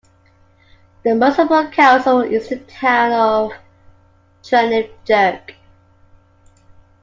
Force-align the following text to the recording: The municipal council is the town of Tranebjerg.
The 1.03 1.13
municipal 1.13 1.69
council 1.69 2.21
is 2.21 2.49
the 2.49 2.57
town 2.57 3.11
of 3.11 3.51
Tranebjerg. 4.41 5.53